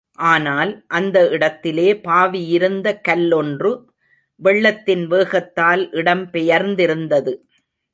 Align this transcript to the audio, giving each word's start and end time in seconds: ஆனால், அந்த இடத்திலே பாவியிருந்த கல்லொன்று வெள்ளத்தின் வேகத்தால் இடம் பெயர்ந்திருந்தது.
ஆனால், 0.27 0.71
அந்த 0.87 1.17
இடத்திலே 1.29 1.93
பாவியிருந்த 2.03 3.01
கல்லொன்று 3.01 3.71
வெள்ளத்தின் 4.41 5.07
வேகத்தால் 5.07 5.83
இடம் 5.91 6.25
பெயர்ந்திருந்தது. 6.31 7.33